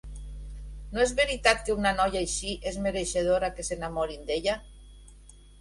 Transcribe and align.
No 0.95 1.01
és 1.03 1.13
veritat 1.19 1.61
que 1.67 1.75
una 1.81 1.91
noia 1.99 2.23
així 2.25 2.55
és 2.71 2.79
mereixedora 2.87 3.53
que 3.59 3.67
s'enamorin 3.69 4.29
d'ella? 4.31 4.61